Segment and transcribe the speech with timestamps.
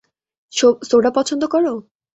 [0.83, 1.73] Soda পছন্দ করো?